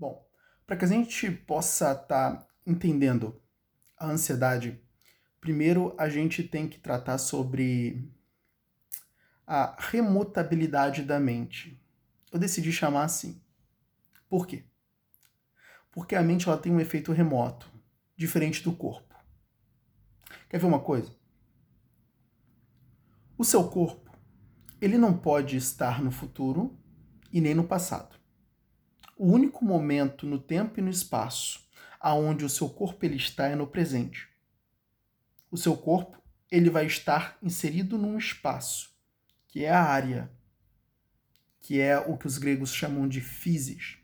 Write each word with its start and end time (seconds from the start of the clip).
Bom, 0.00 0.26
para 0.66 0.78
que 0.78 0.84
a 0.86 0.88
gente 0.88 1.30
possa 1.30 1.92
estar 1.92 2.06
tá 2.06 2.48
entendendo 2.66 3.38
a 3.98 4.06
ansiedade, 4.06 4.82
primeiro 5.38 5.94
a 5.98 6.08
gente 6.08 6.42
tem 6.42 6.66
que 6.66 6.78
tratar 6.78 7.18
sobre 7.18 8.10
a 9.46 9.76
remutabilidade 9.78 11.02
da 11.02 11.20
mente. 11.20 11.78
Eu 12.32 12.38
decidi 12.38 12.72
chamar 12.72 13.04
assim. 13.04 13.42
Por 14.26 14.46
quê? 14.46 14.64
Porque 15.92 16.14
a 16.16 16.22
mente 16.22 16.48
ela 16.48 16.56
tem 16.56 16.72
um 16.72 16.80
efeito 16.80 17.12
remoto, 17.12 17.70
diferente 18.16 18.62
do 18.62 18.72
corpo. 18.72 19.14
Quer 20.48 20.58
ver 20.58 20.66
uma 20.66 20.80
coisa? 20.80 21.14
O 23.36 23.44
seu 23.44 23.68
corpo, 23.68 24.10
ele 24.80 24.96
não 24.96 25.14
pode 25.14 25.58
estar 25.58 26.02
no 26.02 26.10
futuro 26.10 26.80
e 27.30 27.38
nem 27.38 27.54
no 27.54 27.64
passado. 27.64 28.19
O 29.22 29.26
único 29.26 29.66
momento 29.66 30.26
no 30.26 30.38
tempo 30.38 30.80
e 30.80 30.82
no 30.82 30.88
espaço 30.88 31.68
aonde 32.00 32.42
o 32.42 32.48
seu 32.48 32.70
corpo 32.70 33.04
ele 33.04 33.16
está 33.16 33.48
é 33.48 33.54
no 33.54 33.66
presente. 33.66 34.26
O 35.50 35.58
seu 35.58 35.76
corpo 35.76 36.16
ele 36.50 36.70
vai 36.70 36.86
estar 36.86 37.36
inserido 37.42 37.98
num 37.98 38.16
espaço, 38.16 38.96
que 39.46 39.62
é 39.62 39.70
a 39.70 39.82
área, 39.82 40.32
que 41.60 41.78
é 41.78 41.98
o 41.98 42.16
que 42.16 42.26
os 42.26 42.38
gregos 42.38 42.72
chamam 42.72 43.06
de 43.06 43.20
physis, 43.20 43.98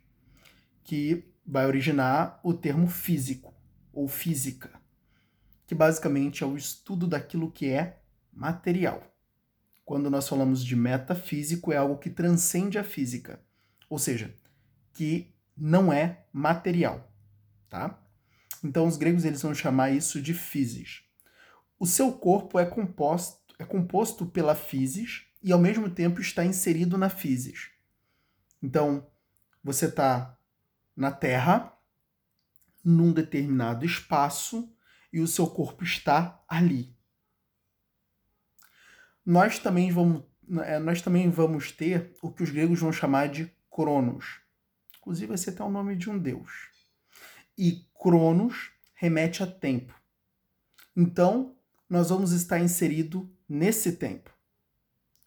que 0.84 1.24
vai 1.46 1.64
originar 1.64 2.38
o 2.44 2.52
termo 2.52 2.86
físico 2.86 3.54
ou 3.94 4.06
física, 4.08 4.70
que 5.66 5.74
basicamente 5.74 6.44
é 6.44 6.46
o 6.46 6.58
estudo 6.58 7.06
daquilo 7.06 7.50
que 7.50 7.70
é 7.70 8.02
material. 8.30 9.02
Quando 9.82 10.10
nós 10.10 10.28
falamos 10.28 10.62
de 10.62 10.76
metafísico, 10.76 11.72
é 11.72 11.78
algo 11.78 11.96
que 11.96 12.10
transcende 12.10 12.78
a 12.78 12.84
física, 12.84 13.40
ou 13.88 13.98
seja, 13.98 14.36
que 14.96 15.34
não 15.56 15.92
é 15.92 16.24
material, 16.32 17.12
tá? 17.68 17.98
Então 18.64 18.86
os 18.86 18.96
gregos 18.96 19.24
eles 19.24 19.42
vão 19.42 19.54
chamar 19.54 19.90
isso 19.90 20.20
de 20.20 20.32
physis. 20.32 21.02
O 21.78 21.86
seu 21.86 22.12
corpo 22.12 22.58
é 22.58 22.64
composto 22.64 23.46
é 23.58 23.64
composto 23.64 24.26
pela 24.26 24.54
physis 24.54 25.26
e 25.42 25.52
ao 25.52 25.58
mesmo 25.58 25.88
tempo 25.88 26.20
está 26.20 26.44
inserido 26.44 26.98
na 26.98 27.08
physis. 27.08 27.70
Então, 28.62 29.06
você 29.62 29.86
está 29.86 30.38
na 30.94 31.10
Terra, 31.10 31.72
num 32.84 33.12
determinado 33.12 33.84
espaço, 33.84 34.72
e 35.12 35.20
o 35.20 35.26
seu 35.26 35.46
corpo 35.46 35.84
está 35.84 36.42
ali. 36.48 36.94
Nós 39.24 39.58
também 39.58 39.90
vamos, 39.90 40.24
é, 40.64 40.78
nós 40.78 41.00
também 41.00 41.30
vamos 41.30 41.72
ter 41.72 42.14
o 42.22 42.30
que 42.30 42.42
os 42.42 42.50
gregos 42.50 42.80
vão 42.80 42.92
chamar 42.92 43.28
de 43.28 43.50
Cronos. 43.70 44.40
Inclusive, 45.06 45.34
esse 45.34 45.48
é 45.48 45.52
até 45.52 45.62
o 45.62 45.70
nome 45.70 45.94
de 45.94 46.10
um 46.10 46.18
deus. 46.18 46.68
E 47.56 47.86
Cronos 47.96 48.72
remete 48.92 49.40
a 49.40 49.46
tempo. 49.46 49.94
Então, 50.96 51.54
nós 51.88 52.08
vamos 52.10 52.32
estar 52.32 52.58
inserido 52.58 53.32
nesse 53.48 53.92
tempo. 53.92 54.34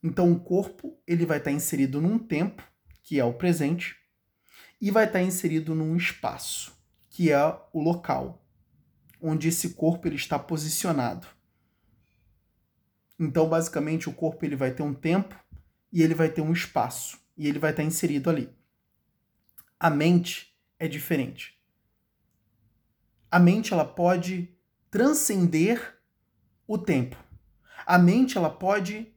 Então, 0.03 0.33
o 0.33 0.37
corpo 0.37 1.01
ele 1.07 1.25
vai 1.25 1.37
estar 1.37 1.51
inserido 1.51 2.01
num 2.01 2.19
tempo, 2.19 2.61
que 3.01 3.21
é 3.21 3.23
o 3.23 3.33
presente, 3.33 3.95
e 4.81 4.91
vai 4.91 5.05
estar 5.05 5.21
inserido 5.21 5.73
num 5.73 5.95
espaço, 5.95 6.73
que 7.09 7.31
é 7.31 7.39
o 7.71 7.81
local, 7.81 8.45
onde 9.21 9.47
esse 9.47 9.69
corpo 9.75 10.09
ele 10.09 10.17
está 10.17 10.37
posicionado. 10.37 11.25
Então, 13.17 13.47
basicamente, 13.47 14.09
o 14.09 14.13
corpo 14.13 14.43
ele 14.43 14.57
vai 14.57 14.71
ter 14.71 14.83
um 14.83 14.93
tempo 14.93 15.39
e 15.89 16.03
ele 16.03 16.15
vai 16.15 16.27
ter 16.27 16.41
um 16.41 16.51
espaço, 16.51 17.17
e 17.37 17.47
ele 17.47 17.59
vai 17.59 17.71
estar 17.71 17.83
inserido 17.83 18.29
ali. 18.29 18.58
A 19.79 19.89
mente 19.89 20.53
é 20.77 20.89
diferente. 20.89 21.57
A 23.31 23.39
mente 23.39 23.71
ela 23.73 23.85
pode 23.85 24.53
transcender 24.91 25.97
o 26.67 26.77
tempo. 26.77 27.15
A 27.85 27.97
mente 27.97 28.37
ela 28.37 28.49
pode 28.49 29.07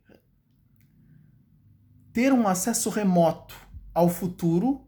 ter 2.12 2.32
um 2.32 2.46
acesso 2.46 2.90
remoto 2.90 3.56
ao 3.92 4.08
futuro 4.08 4.86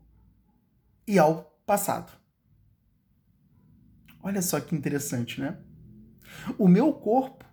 e 1.07 1.19
ao 1.19 1.59
passado. 1.67 2.13
Olha 4.23 4.41
só 4.41 4.61
que 4.61 4.77
interessante, 4.77 5.41
né? 5.41 5.59
O 6.57 6.69
meu 6.69 6.93
corpo, 6.93 7.45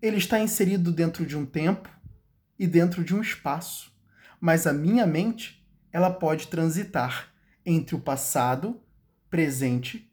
ele 0.00 0.16
está 0.16 0.40
inserido 0.40 0.90
dentro 0.90 1.26
de 1.26 1.36
um 1.36 1.44
tempo 1.44 1.88
e 2.58 2.66
dentro 2.66 3.04
de 3.04 3.14
um 3.14 3.20
espaço, 3.20 3.92
mas 4.40 4.66
a 4.66 4.72
minha 4.72 5.06
mente, 5.06 5.68
ela 5.92 6.10
pode 6.10 6.48
transitar 6.48 7.32
entre 7.70 7.94
o 7.94 8.00
passado, 8.00 8.80
presente 9.28 10.10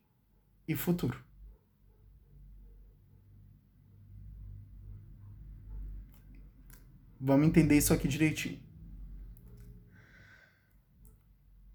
e 0.68 0.76
futuro. 0.76 1.24
Vamos 7.18 7.48
entender 7.48 7.78
isso 7.78 7.94
aqui 7.94 8.10
direitinho. 8.10 8.60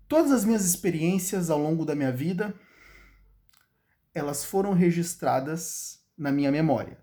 Todas 0.06 0.30
as 0.32 0.44
minhas 0.44 0.66
experiências 0.66 1.48
ao 1.48 1.58
longo 1.58 1.86
da 1.86 1.94
minha 1.94 2.12
vida, 2.12 2.54
elas 4.12 4.44
foram 4.44 4.74
registradas 4.74 6.04
na 6.16 6.30
minha 6.30 6.52
memória. 6.52 7.02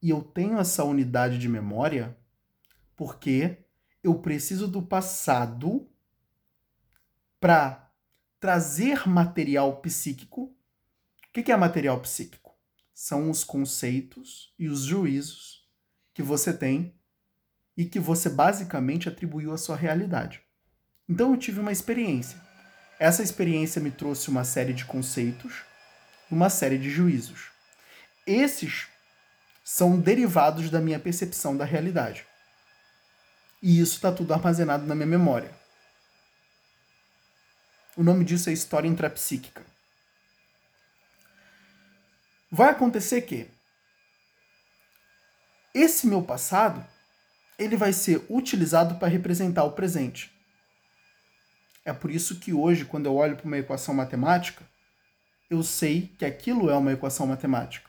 E 0.00 0.08
eu 0.08 0.22
tenho 0.22 0.58
essa 0.58 0.82
unidade 0.82 1.38
de 1.38 1.48
memória 1.48 2.16
porque 2.96 3.66
eu 4.02 4.18
preciso 4.18 4.66
do 4.66 4.80
passado 4.80 5.90
para 7.44 7.90
trazer 8.40 9.06
material 9.06 9.76
psíquico. 9.82 10.44
O 11.28 11.42
que 11.42 11.52
é 11.52 11.56
material 11.58 12.00
psíquico? 12.00 12.56
São 12.94 13.28
os 13.28 13.44
conceitos 13.44 14.54
e 14.58 14.66
os 14.66 14.80
juízos 14.80 15.68
que 16.14 16.22
você 16.22 16.54
tem 16.54 16.98
e 17.76 17.84
que 17.84 18.00
você 18.00 18.30
basicamente 18.30 19.10
atribuiu 19.10 19.52
à 19.52 19.58
sua 19.58 19.76
realidade. 19.76 20.40
Então 21.06 21.32
eu 21.32 21.36
tive 21.36 21.60
uma 21.60 21.70
experiência. 21.70 22.40
Essa 22.98 23.22
experiência 23.22 23.78
me 23.78 23.90
trouxe 23.90 24.30
uma 24.30 24.42
série 24.42 24.72
de 24.72 24.86
conceitos, 24.86 25.64
uma 26.30 26.48
série 26.48 26.78
de 26.78 26.88
juízos. 26.88 27.50
Esses 28.26 28.86
são 29.62 30.00
derivados 30.00 30.70
da 30.70 30.80
minha 30.80 30.98
percepção 30.98 31.54
da 31.54 31.66
realidade. 31.66 32.24
E 33.62 33.78
isso 33.78 33.96
está 33.96 34.10
tudo 34.10 34.32
armazenado 34.32 34.86
na 34.86 34.94
minha 34.94 35.06
memória. 35.06 35.62
O 37.96 38.02
nome 38.02 38.24
disso 38.24 38.50
é 38.50 38.52
história 38.52 38.88
intrapsíquica. 38.88 39.62
Vai 42.50 42.70
acontecer 42.70 43.22
que 43.22 43.48
esse 45.72 46.06
meu 46.06 46.22
passado 46.22 46.84
ele 47.58 47.76
vai 47.76 47.92
ser 47.92 48.24
utilizado 48.28 48.96
para 48.96 49.08
representar 49.08 49.64
o 49.64 49.72
presente. 49.72 50.32
É 51.84 51.92
por 51.92 52.10
isso 52.10 52.40
que 52.40 52.52
hoje, 52.52 52.84
quando 52.84 53.06
eu 53.06 53.14
olho 53.14 53.36
para 53.36 53.46
uma 53.46 53.58
equação 53.58 53.94
matemática, 53.94 54.64
eu 55.48 55.62
sei 55.62 56.12
que 56.18 56.24
aquilo 56.24 56.70
é 56.70 56.76
uma 56.76 56.92
equação 56.92 57.26
matemática. 57.26 57.88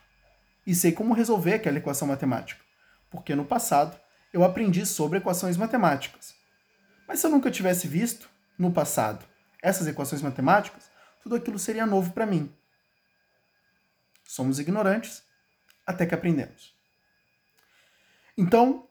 E 0.66 0.74
sei 0.74 0.92
como 0.92 1.14
resolver 1.14 1.54
aquela 1.54 1.78
equação 1.78 2.06
matemática. 2.06 2.60
Porque 3.10 3.34
no 3.34 3.44
passado 3.44 3.98
eu 4.32 4.44
aprendi 4.44 4.84
sobre 4.84 5.18
equações 5.18 5.56
matemáticas. 5.56 6.34
Mas 7.08 7.20
se 7.20 7.26
eu 7.26 7.30
nunca 7.30 7.50
tivesse 7.50 7.88
visto, 7.88 8.28
no 8.58 8.72
passado, 8.72 9.24
essas 9.66 9.88
equações 9.88 10.22
matemáticas, 10.22 10.88
tudo 11.20 11.34
aquilo 11.34 11.58
seria 11.58 11.84
novo 11.84 12.12
para 12.12 12.24
mim. 12.24 12.54
Somos 14.22 14.60
ignorantes 14.60 15.24
até 15.84 16.06
que 16.06 16.14
aprendemos. 16.14 16.72
Então, 18.38 18.88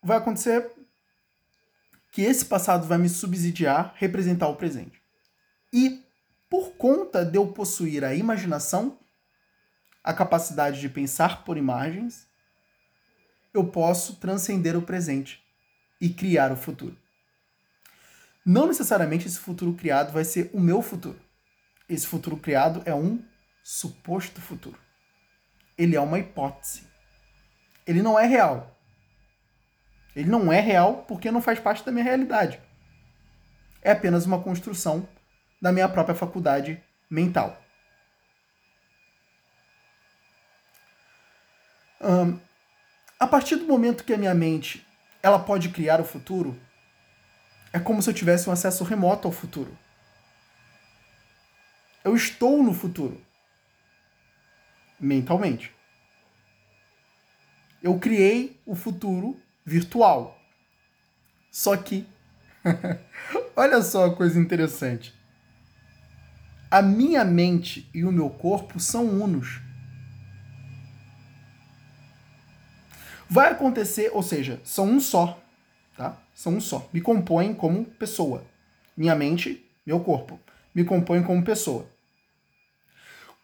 vai 0.00 0.18
acontecer 0.18 0.70
que 2.12 2.22
esse 2.22 2.44
passado 2.44 2.86
vai 2.86 2.98
me 2.98 3.08
subsidiar 3.08 3.94
representar 3.96 4.46
o 4.46 4.54
presente. 4.54 5.02
E 5.72 6.06
por 6.48 6.76
conta 6.76 7.24
de 7.24 7.36
eu 7.36 7.48
possuir 7.48 8.04
a 8.04 8.14
imaginação, 8.14 8.96
a 10.04 10.14
capacidade 10.14 10.80
de 10.80 10.88
pensar 10.88 11.44
por 11.44 11.56
imagens, 11.56 12.28
eu 13.52 13.66
posso 13.66 14.14
transcender 14.16 14.76
o 14.76 14.82
presente 14.82 15.44
e 16.00 16.08
criar 16.08 16.52
o 16.52 16.56
futuro. 16.56 16.96
Não 18.46 18.68
necessariamente 18.68 19.26
esse 19.26 19.40
futuro 19.40 19.72
criado 19.72 20.12
vai 20.12 20.24
ser 20.24 20.48
o 20.54 20.60
meu 20.60 20.80
futuro. 20.80 21.18
Esse 21.88 22.06
futuro 22.06 22.36
criado 22.36 22.80
é 22.84 22.94
um 22.94 23.20
suposto 23.64 24.40
futuro. 24.40 24.78
Ele 25.76 25.96
é 25.96 26.00
uma 26.00 26.20
hipótese. 26.20 26.86
Ele 27.84 28.00
não 28.02 28.16
é 28.16 28.24
real. 28.24 28.72
Ele 30.14 30.30
não 30.30 30.52
é 30.52 30.60
real 30.60 31.04
porque 31.08 31.28
não 31.32 31.42
faz 31.42 31.58
parte 31.58 31.84
da 31.84 31.90
minha 31.90 32.04
realidade. 32.04 32.60
É 33.82 33.90
apenas 33.90 34.24
uma 34.26 34.40
construção 34.40 35.08
da 35.60 35.72
minha 35.72 35.88
própria 35.88 36.14
faculdade 36.14 36.80
mental. 37.10 37.60
Um, 42.00 42.38
a 43.18 43.26
partir 43.26 43.56
do 43.56 43.66
momento 43.66 44.04
que 44.04 44.14
a 44.14 44.18
minha 44.18 44.34
mente 44.34 44.86
ela 45.20 45.40
pode 45.40 45.70
criar 45.70 46.00
o 46.00 46.04
futuro, 46.04 46.56
é 47.76 47.78
como 47.78 48.00
se 48.00 48.08
eu 48.08 48.14
tivesse 48.14 48.48
um 48.48 48.52
acesso 48.54 48.82
remoto 48.84 49.28
ao 49.28 49.32
futuro. 49.32 49.76
Eu 52.02 52.16
estou 52.16 52.62
no 52.62 52.72
futuro. 52.72 53.20
Mentalmente. 54.98 55.70
Eu 57.82 57.98
criei 57.98 58.58
o 58.64 58.74
futuro 58.74 59.38
virtual. 59.62 60.40
Só 61.52 61.76
que, 61.76 62.08
olha 63.54 63.82
só 63.82 64.06
a 64.06 64.16
coisa 64.16 64.40
interessante. 64.40 65.14
A 66.70 66.80
minha 66.80 67.26
mente 67.26 67.90
e 67.92 68.04
o 68.06 68.12
meu 68.12 68.30
corpo 68.30 68.80
são 68.80 69.04
unos. 69.04 69.60
Vai 73.28 73.52
acontecer, 73.52 74.10
ou 74.14 74.22
seja, 74.22 74.62
são 74.64 74.88
um 74.88 74.98
só? 74.98 75.45
São 76.36 76.56
um 76.56 76.60
só. 76.60 76.86
Me 76.92 77.00
compõem 77.00 77.54
como 77.54 77.86
pessoa. 77.86 78.44
Minha 78.94 79.14
mente, 79.14 79.66
meu 79.86 80.00
corpo, 80.00 80.38
me 80.74 80.84
compõem 80.84 81.22
como 81.22 81.42
pessoa. 81.42 81.88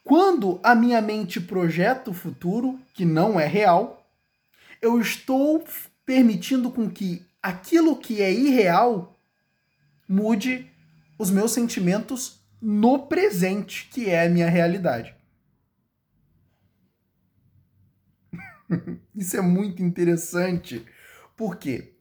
Quando 0.05 0.61
a 0.63 0.75
minha 0.75 1.01
mente 1.01 1.41
projeta 1.41 2.11
o 2.11 2.15
futuro, 2.15 2.79
que 2.93 3.07
não 3.07 3.41
é 3.41 3.47
real, 3.47 4.07
eu 4.83 5.01
estou 5.01 5.65
permitindo 6.05 6.71
com 6.71 6.91
que 6.91 7.25
aquilo 7.43 7.97
que 7.97 8.21
é 8.21 8.31
irreal 8.31 9.19
mude 10.07 10.71
os 11.19 11.31
meus 11.31 11.53
sentimentos 11.53 12.43
no 12.61 13.07
presente, 13.07 13.89
que 13.91 14.11
é 14.11 14.27
a 14.27 14.29
minha 14.29 14.51
realidade. 14.51 15.15
Isso 19.17 19.35
é 19.35 19.41
muito 19.41 19.83
interessante. 19.83 20.85
Por 21.35 21.57
quê? 21.57 21.93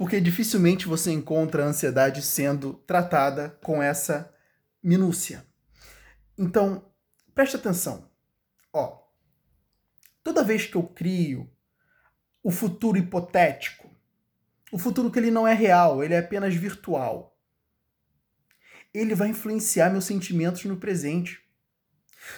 Porque 0.00 0.18
dificilmente 0.18 0.88
você 0.88 1.12
encontra 1.12 1.62
a 1.62 1.66
ansiedade 1.66 2.22
sendo 2.22 2.72
tratada 2.86 3.50
com 3.62 3.82
essa 3.82 4.34
minúcia. 4.82 5.44
Então, 6.38 6.90
preste 7.34 7.56
atenção. 7.56 8.10
Ó, 8.72 8.98
toda 10.24 10.42
vez 10.42 10.64
que 10.64 10.74
eu 10.74 10.84
crio 10.84 11.52
o 12.42 12.50
futuro 12.50 12.96
hipotético, 12.96 13.90
o 14.72 14.78
futuro 14.78 15.10
que 15.10 15.18
ele 15.18 15.30
não 15.30 15.46
é 15.46 15.52
real, 15.52 16.02
ele 16.02 16.14
é 16.14 16.20
apenas 16.20 16.54
virtual, 16.54 17.38
ele 18.94 19.14
vai 19.14 19.28
influenciar 19.28 19.90
meus 19.90 20.06
sentimentos 20.06 20.64
no 20.64 20.78
presente. 20.78 21.42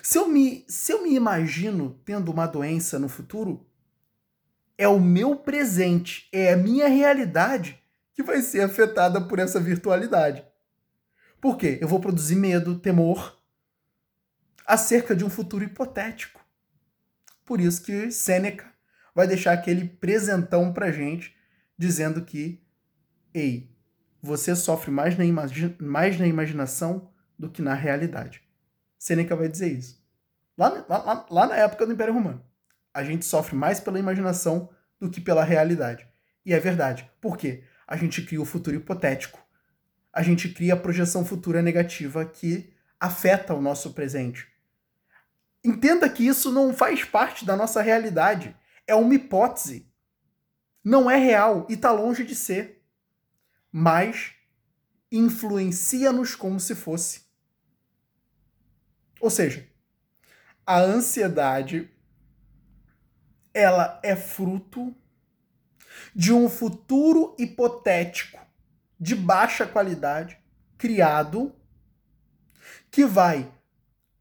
Se 0.03 0.19
eu 0.19 0.27
me, 0.27 0.65
se 0.67 0.93
eu 0.93 1.05
me 1.05 1.15
imagino 1.15 1.97
tendo 2.05 2.33
uma 2.33 2.49
doença 2.49 2.99
no 2.99 3.09
futuro, 3.09 3.65
é 4.77 4.89
o 4.89 5.01
meu 5.01 5.37
presente, 5.37 6.29
é 6.33 6.53
a 6.53 6.57
minha 6.57 6.89
realidade 6.89 7.83
que 8.15 8.23
vai 8.23 8.43
ser 8.43 8.63
afetada 8.63 9.21
por 9.21 9.39
essa 9.39 9.61
virtualidade. 9.61 10.45
Por 11.41 11.57
quê? 11.57 11.79
Eu 11.81 11.89
vou 11.89 12.01
produzir 12.01 12.37
medo, 12.37 12.79
temor 12.79 13.39
acerca 14.67 15.15
de 15.15 15.25
um 15.25 15.31
futuro 15.31 15.65
hipotético. 15.65 16.41
Por 17.45 17.61
isso 17.61 17.83
que 17.83 18.11
Sêneca 18.11 18.73
vai 19.15 19.27
deixar 19.27 19.53
aquele 19.53 19.87
presentão 19.87 20.73
pra 20.73 20.93
gente 20.93 21.37
dizendo 21.77 22.25
que, 22.25 22.65
ei, 23.35 23.75
você 24.23 24.55
sofre 24.55 24.91
mais 24.91 25.17
na, 25.19 25.25
mais 25.81 26.19
na 26.19 26.27
imaginação 26.27 27.11
do 27.39 27.51
que 27.51 27.61
na 27.61 27.75
realidade. 27.75 28.43
Sêneca 28.99 29.35
vai 29.35 29.49
dizer 29.49 29.73
isso. 29.73 30.01
Lá, 30.57 30.85
lá, 30.89 31.27
lá 31.29 31.47
na 31.47 31.57
época 31.57 31.85
do 31.85 31.93
Império 31.93 32.15
Romano 32.15 32.52
a 32.93 33.03
gente 33.03 33.25
sofre 33.25 33.55
mais 33.55 33.81
pela 33.81 33.99
imaginação 33.99 34.71
do 35.01 35.11
que 35.11 35.21
pela 35.21 35.45
realidade. 35.45 36.07
E 36.45 36.53
é 36.53 36.61
verdade. 36.61 37.11
Por 37.21 37.37
quê? 37.37 37.65
A 37.87 37.97
gente 37.97 38.23
cria 38.23 38.41
o 38.41 38.45
futuro 38.45 38.77
hipotético. 38.77 39.41
A 40.13 40.23
gente 40.23 40.49
cria 40.49 40.75
a 40.75 40.77
projeção 40.77 41.25
futura 41.25 41.63
negativa 41.63 42.25
que 42.25 42.73
afeta 43.01 43.55
o 43.55 43.63
nosso 43.63 43.93
presente. 43.93 44.47
Entenda 45.65 46.09
que 46.09 46.27
isso 46.27 46.51
não 46.51 46.75
faz 46.75 47.05
parte 47.05 47.45
da 47.45 47.57
nossa 47.57 47.81
realidade. 47.81 48.55
É 48.87 48.95
uma 48.95 49.15
hipótese. 49.15 49.91
Não 50.85 51.11
é 51.11 51.17
real 51.17 51.67
e 51.71 51.75
está 51.75 51.93
longe 51.93 52.25
de 52.25 52.35
ser. 52.35 52.85
Mas 53.71 54.33
influencia-nos 55.11 56.35
como 56.35 56.59
se 56.59 56.75
fosse. 56.75 57.23
Ou 59.21 59.31
seja, 59.31 59.69
a 60.67 60.81
ansiedade 60.81 61.91
ela 63.55 64.01
é 64.03 64.17
fruto 64.17 64.95
de 66.15 66.33
um 66.33 66.49
futuro 66.49 67.35
hipotético 67.39 68.41
de 68.99 69.15
baixa 69.15 69.67
qualidade 69.67 70.39
criado 70.79 71.55
que 72.91 73.05
vai 73.05 73.51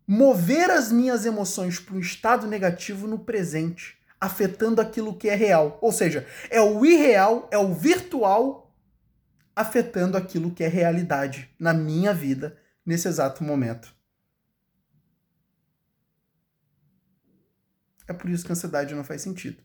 mover 0.08 0.70
as 0.70 0.92
minhas 0.92 1.26
emoções 1.26 1.80
para 1.80 1.96
um 1.96 2.00
estado 2.00 2.48
negativo 2.48 3.08
no 3.08 3.20
presente, 3.20 3.98
afetando 4.20 4.82
aquilo 4.82 5.16
que 5.16 5.30
é 5.30 5.36
real. 5.36 5.78
Ou 5.82 5.92
seja, 5.92 6.28
é 6.50 6.62
o 6.62 6.86
irreal, 6.86 7.48
é 7.52 7.58
o 7.58 7.74
virtual 7.74 8.76
afetando 9.56 10.18
aquilo 10.18 10.52
que 10.52 10.64
é 10.64 10.68
realidade 10.68 11.50
na 11.60 11.74
minha 11.74 12.14
vida 12.14 12.58
nesse 12.86 13.08
exato 13.08 13.44
momento. 13.44 13.94
É 18.12 18.14
por 18.14 18.30
isso 18.30 18.44
que 18.44 18.52
a 18.52 18.56
ansiedade 18.56 18.94
não 18.94 19.06
faz 19.06 19.22
sentido. 19.22 19.64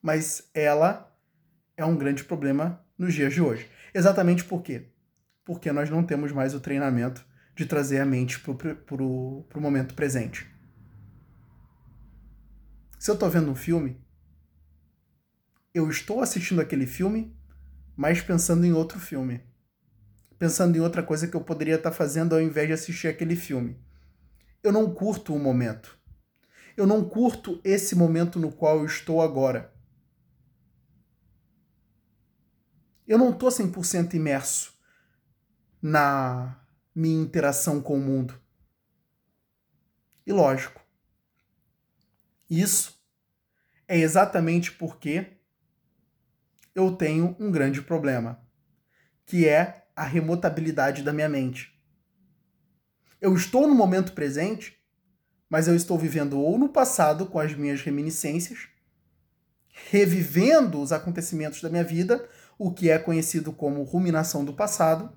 Mas 0.00 0.48
ela 0.54 1.12
é 1.76 1.84
um 1.84 1.96
grande 1.96 2.22
problema 2.22 2.86
nos 2.96 3.12
dias 3.12 3.34
de 3.34 3.40
hoje. 3.40 3.68
Exatamente 3.92 4.44
por 4.44 4.62
quê? 4.62 4.92
Porque 5.44 5.72
nós 5.72 5.90
não 5.90 6.04
temos 6.04 6.30
mais 6.30 6.54
o 6.54 6.60
treinamento 6.60 7.26
de 7.56 7.66
trazer 7.66 7.98
a 7.98 8.06
mente 8.06 8.38
para 8.38 9.02
o 9.02 9.44
momento 9.56 9.96
presente. 9.96 10.48
Se 12.96 13.10
eu 13.10 13.14
estou 13.14 13.28
vendo 13.28 13.50
um 13.50 13.56
filme, 13.56 14.00
eu 15.74 15.90
estou 15.90 16.22
assistindo 16.22 16.60
aquele 16.60 16.86
filme, 16.86 17.36
mas 17.96 18.22
pensando 18.22 18.64
em 18.64 18.72
outro 18.72 19.00
filme. 19.00 19.42
Pensando 20.38 20.76
em 20.76 20.80
outra 20.80 21.02
coisa 21.02 21.26
que 21.26 21.34
eu 21.34 21.40
poderia 21.40 21.74
estar 21.74 21.90
fazendo 21.90 22.36
ao 22.36 22.40
invés 22.40 22.68
de 22.68 22.74
assistir 22.74 23.08
aquele 23.08 23.34
filme. 23.34 23.76
Eu 24.62 24.70
não 24.70 24.94
curto 24.94 25.34
o 25.34 25.40
momento 25.40 26.03
eu 26.76 26.86
não 26.86 27.08
curto 27.08 27.60
esse 27.62 27.94
momento 27.94 28.38
no 28.38 28.50
qual 28.50 28.78
eu 28.78 28.86
estou 28.86 29.22
agora. 29.22 29.72
Eu 33.06 33.18
não 33.18 33.30
estou 33.30 33.48
100% 33.48 34.14
imerso 34.14 34.74
na 35.80 36.58
minha 36.94 37.22
interação 37.22 37.80
com 37.80 37.96
o 37.96 38.00
mundo. 38.00 38.40
E 40.26 40.32
lógico, 40.32 40.80
isso 42.48 42.98
é 43.86 43.98
exatamente 43.98 44.72
porque 44.72 45.36
eu 46.74 46.96
tenho 46.96 47.36
um 47.38 47.50
grande 47.50 47.82
problema, 47.82 48.42
que 49.26 49.46
é 49.46 49.86
a 49.94 50.04
remotabilidade 50.04 51.02
da 51.02 51.12
minha 51.12 51.28
mente. 51.28 51.78
Eu 53.20 53.34
estou 53.34 53.68
no 53.68 53.74
momento 53.74 54.12
presente 54.12 54.83
mas 55.48 55.68
eu 55.68 55.74
estou 55.74 55.98
vivendo 55.98 56.40
ou 56.40 56.58
no 56.58 56.68
passado 56.68 57.26
com 57.26 57.38
as 57.38 57.54
minhas 57.54 57.80
reminiscências, 57.82 58.68
revivendo 59.90 60.80
os 60.80 60.92
acontecimentos 60.92 61.60
da 61.60 61.68
minha 61.68 61.84
vida, 61.84 62.28
o 62.58 62.72
que 62.72 62.90
é 62.90 62.98
conhecido 62.98 63.52
como 63.52 63.82
ruminação 63.82 64.44
do 64.44 64.54
passado, 64.54 65.12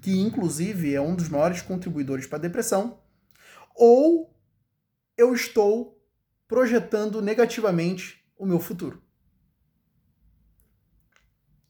que 0.00 0.18
inclusive 0.18 0.94
é 0.94 1.00
um 1.00 1.14
dos 1.14 1.28
maiores 1.28 1.60
contribuidores 1.60 2.26
para 2.26 2.38
a 2.38 2.42
depressão, 2.42 2.98
ou 3.74 4.34
eu 5.16 5.34
estou 5.34 6.02
projetando 6.48 7.20
negativamente 7.20 8.24
o 8.36 8.46
meu 8.46 8.58
futuro. 8.58 9.02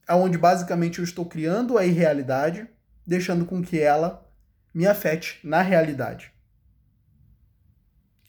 Onde 0.09 0.38
basicamente 0.38 0.99
eu 0.99 1.04
estou 1.04 1.26
criando 1.26 1.76
a 1.76 1.85
irrealidade, 1.85 2.69
deixando 3.07 3.45
com 3.45 3.62
que 3.62 3.78
ela 3.78 4.26
me 4.73 4.87
afete 4.87 5.40
na 5.45 5.62
realidade. 5.62 6.33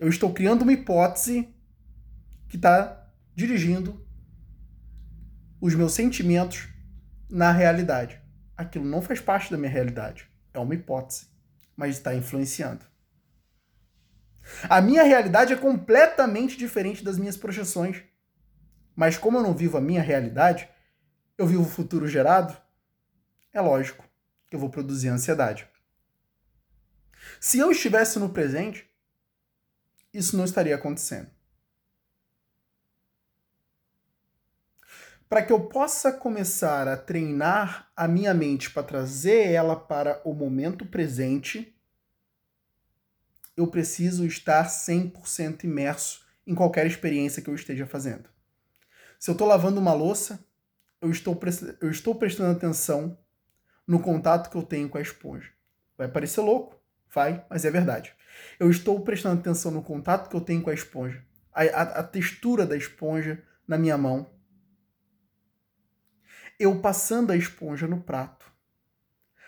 Eu 0.01 0.10
estou 0.10 0.34
criando 0.34 0.63
uma 0.63 0.74
hipótese 0.74 1.48
que 2.50 2.55
está 2.55 3.08
dirigindo 3.36 4.03
os 5.62 5.75
meus 5.75 5.93
sentimentos 5.93 6.67
na 7.29 7.51
realidade. 7.51 8.20
Aquilo 8.58 8.84
não 8.84 9.00
faz 9.00 9.22
parte 9.22 9.51
da 9.51 9.60
minha 9.60 9.70
realidade. 9.70 10.27
É 10.55 10.58
uma 10.58 10.74
hipótese, 10.74 11.27
mas 11.77 11.98
está 11.98 12.15
influenciando. 12.15 12.84
A 14.67 14.81
minha 14.81 15.03
realidade 15.03 15.53
é 15.53 15.55
completamente 15.55 16.58
diferente 16.58 17.03
das 17.03 17.20
minhas 17.20 17.38
projeções. 17.38 18.01
Mas 18.96 19.20
como 19.20 19.38
eu 19.38 19.43
não 19.43 19.53
vivo 19.53 19.77
a 19.77 19.81
minha 19.81 20.01
realidade, 20.01 20.67
eu 21.38 21.46
vivo 21.46 21.62
o 21.62 21.70
futuro 21.70 22.08
gerado, 22.08 22.58
é 23.53 23.62
lógico 23.62 24.03
que 24.50 24.55
eu 24.55 24.60
vou 24.60 24.72
produzir 24.72 25.10
ansiedade. 25.10 25.70
Se 27.39 27.60
eu 27.60 27.70
estivesse 27.70 28.17
no 28.17 28.29
presente, 28.29 28.90
isso 30.13 30.38
não 30.38 30.46
estaria 30.46 30.75
acontecendo. 30.75 31.30
Para 35.30 35.44
que 35.44 35.53
eu 35.53 35.68
possa 35.68 36.12
começar 36.12 36.89
a 36.89 36.98
treinar 36.98 37.89
a 37.96 38.06
minha 38.06 38.34
mente 38.34 38.70
para 38.70 38.84
trazer 38.84 39.48
ela 39.48 39.77
para 39.77 40.22
o 40.25 40.34
momento 40.34 40.86
presente, 40.86 41.74
eu 43.56 43.68
preciso 43.68 44.25
estar 44.25 44.68
100% 44.68 45.63
imerso 45.63 46.25
em 46.46 46.53
qualquer 46.53 46.86
experiência 46.86 47.41
que 47.41 47.50
eu 47.50 47.56
esteja 47.56 47.86
fazendo. 47.86 48.30
Se 49.18 49.30
eu 49.30 49.34
estou 49.34 49.48
lavando 49.48 49.80
uma 49.80 49.94
louça, 49.94 50.44
eu 51.00 51.10
estou, 51.10 51.39
eu 51.80 51.89
estou 51.89 52.15
prestando 52.15 52.51
atenção 52.51 53.18
no 53.88 54.01
contato 54.01 54.50
que 54.50 54.58
eu 54.58 54.63
tenho 54.63 54.89
com 54.89 54.98
a 54.98 55.01
esponja. 55.01 55.50
Vai 55.98 56.08
parecer 56.08 56.41
louco, 56.41 56.75
vai, 57.13 57.46
mas 57.50 57.63
é 57.63 57.72
verdade. 57.72 58.13
Eu 58.59 58.69
estou 58.69 59.00
prestando 59.01 59.39
atenção 59.39 59.71
no 59.71 59.81
contato 59.81 60.29
que 60.29 60.35
eu 60.35 60.41
tenho 60.41 60.61
com 60.61 60.69
a 60.69 60.73
esponja, 60.73 61.23
a, 61.53 61.63
a, 61.63 61.81
a 62.00 62.03
textura 62.03 62.65
da 62.65 62.77
esponja 62.77 63.43
na 63.67 63.77
minha 63.77 63.97
mão. 63.97 64.29
Eu 66.59 66.79
passando 66.79 67.31
a 67.31 67.38
esponja 67.38 67.88
no 67.88 68.01
prato, 68.01 68.45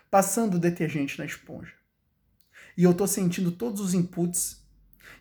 passando 0.09 0.55
o 0.55 0.59
detergente 0.59 1.19
na 1.19 1.25
esponja. 1.25 1.73
E 2.75 2.83
eu 2.83 2.91
estou 2.91 3.07
sentindo 3.07 3.51
todos 3.51 3.79
os 3.79 3.93
inputs, 3.93 4.63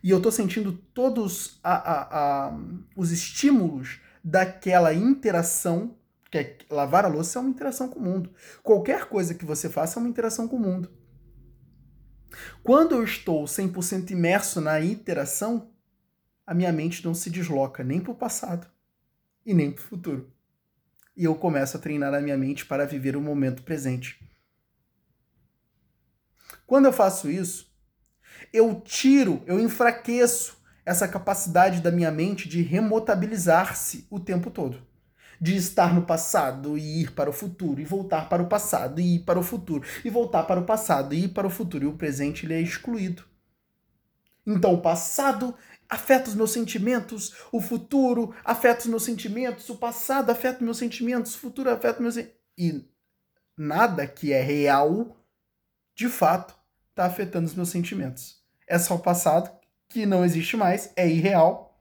e 0.03 0.11
eu 0.11 0.17
estou 0.17 0.33
sentindo 0.33 0.73
todos 0.73 1.61
a, 1.63 2.57
os 2.97 3.11
estímulos 3.11 4.01
daquela 4.23 4.95
interação, 4.95 5.97
que 6.31 6.39
é, 6.39 6.59
lavar 6.71 7.05
a 7.05 7.09
louça 7.09 7.39
é 7.39 7.41
uma 7.41 7.51
interação 7.51 7.89
com 7.89 7.99
o 7.99 8.03
mundo. 8.03 8.33
Qualquer 8.63 9.07
coisa 9.07 9.35
que 9.35 9.45
você 9.45 9.69
faça 9.69 9.99
é 9.99 10.01
uma 10.01 10.09
interação 10.09 10.49
com 10.49 10.57
o 10.57 10.61
mundo. 10.61 10.91
Quando 12.63 12.95
eu 12.95 13.05
estou 13.05 13.45
100% 13.45 14.11
imerso 14.11 14.61
na 14.61 14.81
interação, 14.81 15.71
a 16.47 16.55
minha 16.55 16.73
mente 16.73 17.05
não 17.05 17.15
se 17.15 17.31
desloca 17.31 17.85
nem 17.85 18.01
para 18.01 18.13
o 18.13 18.17
passado 18.17 18.67
e 19.45 19.55
nem 19.55 19.71
para 19.71 19.83
o 19.83 19.85
futuro. 19.85 20.33
E 21.17 21.25
eu 21.25 21.35
começo 21.35 21.77
a 21.77 21.81
treinar 21.81 22.15
a 22.15 22.21
minha 22.21 22.37
mente 22.37 22.65
para 22.65 22.87
viver 22.87 23.17
o 23.17 23.21
momento 23.21 23.63
presente. 23.63 24.19
Quando 26.67 26.87
eu 26.87 26.93
faço 26.93 27.31
isso, 27.31 27.71
eu 28.53 28.81
tiro, 28.81 29.43
eu 29.47 29.61
enfraqueço 29.61 30.63
essa 30.85 31.07
capacidade 31.07 31.81
da 31.81 31.91
minha 31.91 32.11
mente 32.11 32.49
de 32.49 32.63
remotabilizar-se 32.63 34.07
o 34.11 34.19
tempo 34.19 34.51
todo. 34.51 34.92
De 35.43 35.57
estar 35.57 35.93
no 35.93 36.03
passado 36.03 36.79
e 36.79 37.03
ir 37.03 37.11
para 37.13 37.29
o 37.29 37.33
futuro, 37.33 37.81
e 37.81 37.85
voltar 37.85 38.29
para 38.29 38.43
o 38.43 38.47
passado 38.47 39.01
e 39.01 39.17
ir 39.17 39.21
para 39.21 39.41
o 39.41 39.43
futuro, 39.43 39.85
e 40.05 40.11
voltar 40.11 40.45
para 40.45 40.61
o 40.61 40.65
passado 40.65 41.15
e 41.15 41.25
ir 41.25 41.29
para 41.31 41.47
o 41.47 41.51
futuro. 41.51 41.85
E 41.85 41.89
o 41.89 41.97
presente 41.97 42.47
ele 42.47 42.55
é 42.55 42.61
excluído. 42.61 43.25
Então 44.47 44.75
o 44.75 44.81
passado 44.81 45.55
afeta 45.89 46.29
os 46.29 46.35
meus 46.35 46.53
sentimentos, 46.53 47.35
o 47.51 47.61
futuro 47.61 48.35
afeta 48.45 48.81
os 48.81 48.87
meus 48.87 49.03
sentimentos, 49.03 49.69
o 49.69 49.77
passado 49.77 50.31
afeta 50.31 50.59
os 50.59 50.65
meus 50.65 50.79
sentimentos, 50.79 51.35
o 51.35 51.39
futuro 51.39 51.71
afeta 51.71 52.03
os 52.03 52.17
meus 52.17 52.29
E 52.57 52.85
nada 53.57 54.07
que 54.07 54.33
é 54.33 54.41
real, 54.41 55.17
de 55.95 56.09
fato, 56.09 56.55
está 56.91 57.05
afetando 57.07 57.47
os 57.47 57.55
meus 57.55 57.69
sentimentos. 57.69 58.41
É 58.67 58.79
só 58.79 58.95
o 58.95 59.01
passado 59.01 59.51
que 59.89 60.07
não 60.07 60.25
existe 60.25 60.57
mais, 60.57 60.93
é 60.97 61.09
irreal. 61.09 61.79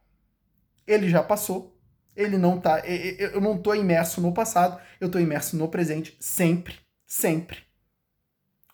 Ele 0.85 1.09
já 1.09 1.23
passou. 1.23 1.79
Ele 2.15 2.37
não 2.37 2.59
tá. 2.59 2.79
Eu 2.85 3.39
não 3.39 3.57
tô 3.57 3.73
imerso 3.73 4.21
no 4.21 4.33
passado, 4.33 4.81
eu 4.99 5.09
tô 5.09 5.19
imerso 5.19 5.55
no 5.55 5.67
presente 5.67 6.15
sempre, 6.19 6.75
sempre. 7.05 7.59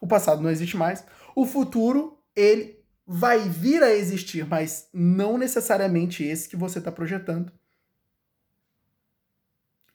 O 0.02 0.08
passado 0.08 0.42
não 0.42 0.50
existe 0.50 0.76
mais. 0.76 1.06
O 1.36 1.46
futuro, 1.46 2.20
ele 2.36 2.84
vai 3.06 3.48
vir 3.48 3.82
a 3.84 3.94
existir, 3.94 4.46
mas 4.46 4.90
não 4.94 5.38
necessariamente 5.38 6.24
esse 6.24 6.50
que 6.50 6.56
você 6.56 6.80
está 6.80 6.92
projetando. 6.92 7.52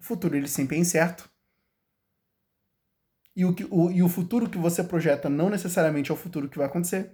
O 0.01 0.05
futuro 0.05 0.37
ele 0.37 0.49
sempre 0.49 0.77
é 0.77 0.81
incerto. 0.81 1.31
E 3.35 3.45
o, 3.45 3.55
que, 3.55 3.67
o, 3.71 3.91
e 3.91 4.03
o 4.03 4.09
futuro 4.09 4.49
que 4.49 4.59
você 4.59 4.85
projeta 4.85 5.29
não 5.29 5.49
necessariamente 5.49 6.11
é 6.11 6.15
o 6.15 6.17
futuro 6.17 6.49
que 6.49 6.59
vai 6.59 6.67
acontecer 6.67 7.13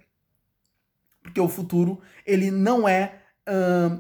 porque 1.28 1.40
o 1.40 1.48
futuro 1.48 2.00
ele 2.26 2.50
não 2.50 2.88
é 2.88 3.22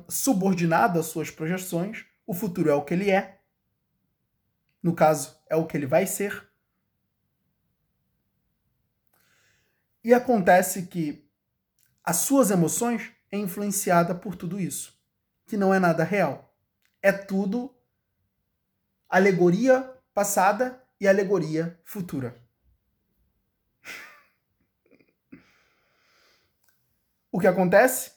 subordinado 0.08 0.98
às 0.98 1.06
suas 1.06 1.30
projeções. 1.30 2.04
O 2.28 2.34
futuro 2.34 2.68
é 2.68 2.74
o 2.74 2.84
que 2.84 2.92
ele 2.92 3.10
é. 3.10 3.40
No 4.82 4.94
caso, 4.94 5.42
é 5.48 5.56
o 5.56 5.66
que 5.66 5.74
ele 5.74 5.86
vai 5.86 6.06
ser. 6.06 6.46
E 10.04 10.12
acontece 10.12 10.86
que 10.88 11.26
as 12.04 12.16
suas 12.16 12.50
emoções 12.50 13.10
é 13.32 13.38
influenciada 13.38 14.14
por 14.14 14.36
tudo 14.36 14.60
isso, 14.60 15.02
que 15.46 15.56
não 15.56 15.72
é 15.72 15.78
nada 15.78 16.04
real. 16.04 16.54
É 17.00 17.10
tudo 17.12 17.74
alegoria 19.08 19.80
passada 20.12 20.84
e 21.00 21.08
alegoria 21.08 21.80
futura. 21.82 22.36
O 27.32 27.38
que 27.38 27.46
acontece? 27.46 28.12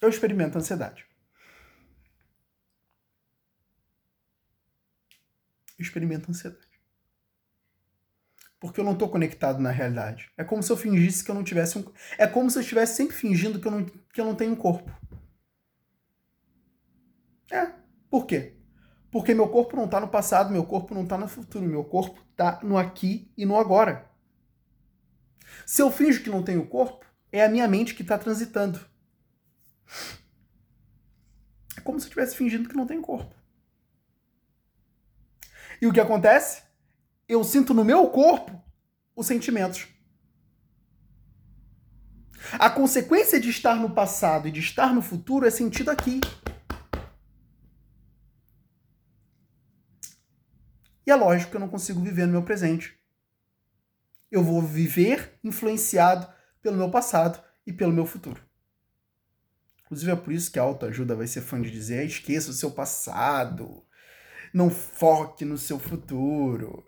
Eu 0.00 0.08
experimento 0.08 0.56
ansiedade. 0.56 1.07
Eu 5.78 5.82
experimento 5.82 6.30
ansiedade. 6.30 6.66
Porque 8.60 8.80
eu 8.80 8.84
não 8.84 8.92
estou 8.92 9.08
conectado 9.08 9.60
na 9.60 9.70
realidade. 9.70 10.30
É 10.36 10.42
como 10.42 10.62
se 10.62 10.72
eu 10.72 10.76
fingisse 10.76 11.22
que 11.22 11.30
eu 11.30 11.34
não 11.34 11.44
tivesse 11.44 11.78
um. 11.78 11.84
É 12.18 12.26
como 12.26 12.50
se 12.50 12.58
eu 12.58 12.62
estivesse 12.62 12.96
sempre 12.96 13.14
fingindo 13.14 13.60
que 13.60 13.68
eu 13.68 13.70
não, 13.70 13.84
que 13.84 14.20
eu 14.20 14.24
não 14.24 14.34
tenho 14.34 14.52
um 14.52 14.56
corpo. 14.56 14.90
É. 17.50 17.72
Por 18.10 18.26
quê? 18.26 18.56
Porque 19.10 19.32
meu 19.32 19.48
corpo 19.48 19.76
não 19.76 19.84
está 19.84 20.00
no 20.00 20.08
passado, 20.08 20.52
meu 20.52 20.64
corpo 20.64 20.92
não 20.92 21.04
está 21.04 21.16
no 21.16 21.28
futuro, 21.28 21.64
meu 21.64 21.84
corpo 21.84 22.20
está 22.30 22.60
no 22.62 22.76
aqui 22.76 23.32
e 23.36 23.46
no 23.46 23.56
agora. 23.56 24.10
Se 25.64 25.80
eu 25.80 25.90
finjo 25.90 26.22
que 26.22 26.30
não 26.30 26.42
tenho 26.42 26.66
corpo, 26.66 27.06
é 27.30 27.44
a 27.44 27.48
minha 27.48 27.68
mente 27.68 27.94
que 27.94 28.02
está 28.02 28.18
transitando. 28.18 28.80
É 31.76 31.80
como 31.80 31.98
se 31.98 32.06
eu 32.06 32.08
estivesse 32.08 32.36
fingindo 32.36 32.68
que 32.68 32.76
não 32.76 32.86
tenho 32.86 33.00
corpo. 33.00 33.37
E 35.80 35.86
o 35.86 35.92
que 35.92 36.00
acontece? 36.00 36.62
Eu 37.28 37.44
sinto 37.44 37.72
no 37.72 37.84
meu 37.84 38.06
corpo 38.08 38.62
os 39.14 39.26
sentimentos. 39.26 39.86
A 42.52 42.70
consequência 42.70 43.40
de 43.40 43.50
estar 43.50 43.76
no 43.76 43.90
passado 43.90 44.48
e 44.48 44.50
de 44.50 44.60
estar 44.60 44.94
no 44.94 45.02
futuro 45.02 45.46
é 45.46 45.50
sentido 45.50 45.90
aqui. 45.90 46.20
E 51.06 51.10
é 51.10 51.14
lógico 51.14 51.50
que 51.50 51.56
eu 51.56 51.60
não 51.60 51.68
consigo 51.68 52.00
viver 52.00 52.26
no 52.26 52.32
meu 52.32 52.42
presente 52.42 52.98
eu 54.30 54.42
vou 54.42 54.60
viver 54.62 55.38
influenciado 55.42 56.28
pelo 56.60 56.76
meu 56.76 56.90
passado 56.90 57.42
e 57.66 57.72
pelo 57.72 57.92
meu 57.92 58.06
futuro. 58.06 58.42
Inclusive 59.84 60.12
é 60.12 60.16
por 60.16 60.32
isso 60.32 60.52
que 60.52 60.58
a 60.58 60.62
autoajuda 60.62 61.16
vai 61.16 61.26
ser 61.26 61.40
fã 61.40 61.60
de 61.60 61.70
dizer: 61.70 62.04
esqueça 62.04 62.50
o 62.50 62.54
seu 62.54 62.70
passado, 62.70 63.84
não 64.52 64.70
foque 64.70 65.44
no 65.44 65.58
seu 65.58 65.78
futuro. 65.78 66.86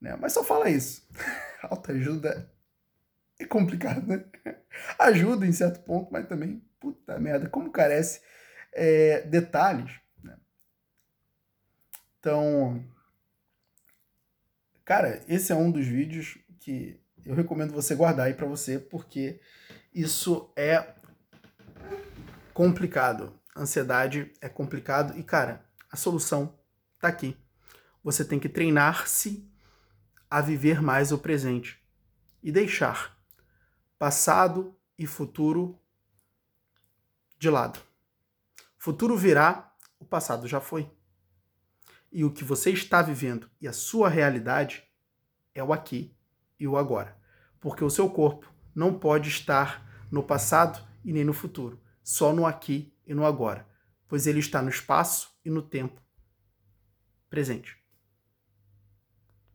Né? 0.00 0.16
Mas 0.16 0.32
só 0.32 0.42
fala 0.42 0.68
isso. 0.68 1.06
autoajuda 1.62 2.50
é 3.38 3.44
complicado, 3.44 4.06
né? 4.06 4.24
Ajuda 4.98 5.46
em 5.46 5.52
certo 5.52 5.84
ponto, 5.84 6.12
mas 6.12 6.26
também, 6.28 6.62
puta 6.80 7.18
merda, 7.18 7.48
como 7.48 7.70
carece 7.70 8.20
é, 8.72 9.20
detalhes. 9.22 9.92
Né? 10.22 10.36
Então, 12.18 12.84
cara, 14.84 15.22
esse 15.28 15.52
é 15.52 15.56
um 15.56 15.70
dos 15.70 15.86
vídeos 15.86 16.38
que 16.60 17.00
eu 17.24 17.34
recomendo 17.34 17.72
você 17.72 17.94
guardar 17.94 18.26
aí 18.26 18.34
para 18.34 18.46
você, 18.46 18.78
porque 18.78 19.40
isso 19.94 20.52
é 20.56 20.94
complicado. 22.52 23.38
Ansiedade 23.56 24.32
é 24.40 24.48
complicado 24.48 25.18
e, 25.18 25.22
cara, 25.22 25.64
a 25.90 25.96
solução 25.96 26.58
tá 27.02 27.08
aqui. 27.08 27.36
Você 28.02 28.24
tem 28.24 28.38
que 28.38 28.48
treinar-se 28.48 29.44
a 30.30 30.40
viver 30.40 30.80
mais 30.80 31.10
o 31.10 31.18
presente 31.18 31.82
e 32.40 32.52
deixar 32.52 33.18
passado 33.98 34.74
e 34.96 35.04
futuro 35.04 35.78
de 37.38 37.50
lado. 37.50 37.80
Futuro 38.78 39.16
virá, 39.16 39.74
o 39.98 40.04
passado 40.04 40.46
já 40.46 40.60
foi. 40.60 40.88
E 42.10 42.24
o 42.24 42.30
que 42.30 42.44
você 42.44 42.70
está 42.70 43.02
vivendo 43.02 43.50
e 43.60 43.66
a 43.66 43.72
sua 43.72 44.08
realidade 44.08 44.84
é 45.54 45.62
o 45.62 45.72
aqui 45.72 46.16
e 46.58 46.68
o 46.68 46.76
agora, 46.76 47.18
porque 47.58 47.82
o 47.82 47.90
seu 47.90 48.08
corpo 48.08 48.52
não 48.72 48.96
pode 48.96 49.28
estar 49.28 50.06
no 50.08 50.22
passado 50.22 50.86
e 51.04 51.12
nem 51.12 51.24
no 51.24 51.32
futuro, 51.32 51.82
só 52.02 52.32
no 52.32 52.46
aqui 52.46 52.96
e 53.04 53.12
no 53.12 53.24
agora, 53.24 53.66
pois 54.06 54.28
ele 54.28 54.38
está 54.38 54.62
no 54.62 54.68
espaço 54.68 55.32
e 55.44 55.50
no 55.50 55.62
tempo 55.62 56.00
presente. 57.32 57.81